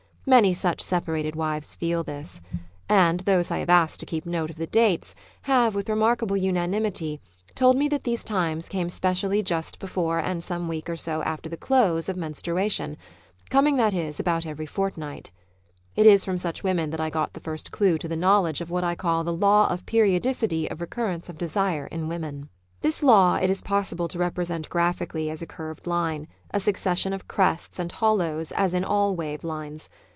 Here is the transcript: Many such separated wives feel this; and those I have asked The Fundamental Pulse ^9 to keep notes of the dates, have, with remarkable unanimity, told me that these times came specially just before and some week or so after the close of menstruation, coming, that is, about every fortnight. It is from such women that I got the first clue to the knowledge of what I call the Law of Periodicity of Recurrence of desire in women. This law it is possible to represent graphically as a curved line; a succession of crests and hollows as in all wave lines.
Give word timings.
Many 0.23 0.53
such 0.53 0.81
separated 0.81 1.35
wives 1.35 1.73
feel 1.73 2.03
this; 2.03 2.41
and 2.87 3.21
those 3.21 3.49
I 3.49 3.57
have 3.57 3.71
asked 3.71 4.01
The 4.01 4.05
Fundamental 4.05 4.09
Pulse 4.09 4.21
^9 4.21 4.21
to 4.21 4.21
keep 4.21 4.25
notes 4.27 4.51
of 4.51 4.57
the 4.57 4.67
dates, 4.67 5.15
have, 5.41 5.73
with 5.73 5.89
remarkable 5.89 6.37
unanimity, 6.37 7.19
told 7.55 7.75
me 7.75 7.87
that 7.87 8.03
these 8.03 8.23
times 8.23 8.69
came 8.69 8.87
specially 8.89 9.41
just 9.41 9.79
before 9.79 10.19
and 10.19 10.43
some 10.43 10.67
week 10.67 10.87
or 10.91 10.95
so 10.95 11.23
after 11.23 11.49
the 11.49 11.57
close 11.57 12.07
of 12.07 12.17
menstruation, 12.17 12.97
coming, 13.49 13.77
that 13.77 13.95
is, 13.95 14.19
about 14.19 14.45
every 14.45 14.67
fortnight. 14.67 15.31
It 15.95 16.05
is 16.05 16.23
from 16.23 16.37
such 16.37 16.63
women 16.63 16.91
that 16.91 17.01
I 17.01 17.09
got 17.09 17.33
the 17.33 17.39
first 17.39 17.71
clue 17.71 17.97
to 17.97 18.07
the 18.07 18.15
knowledge 18.15 18.61
of 18.61 18.69
what 18.69 18.83
I 18.83 18.93
call 18.93 19.23
the 19.23 19.33
Law 19.33 19.67
of 19.69 19.87
Periodicity 19.87 20.69
of 20.69 20.79
Recurrence 20.81 21.29
of 21.29 21.39
desire 21.39 21.87
in 21.87 22.07
women. 22.07 22.47
This 22.81 23.01
law 23.01 23.37
it 23.37 23.49
is 23.49 23.63
possible 23.63 24.07
to 24.09 24.19
represent 24.19 24.69
graphically 24.69 25.31
as 25.31 25.41
a 25.41 25.47
curved 25.47 25.87
line; 25.87 26.27
a 26.51 26.59
succession 26.59 27.11
of 27.11 27.27
crests 27.27 27.79
and 27.79 27.91
hollows 27.91 28.51
as 28.51 28.75
in 28.75 28.85
all 28.85 29.15
wave 29.15 29.43
lines. 29.43 29.89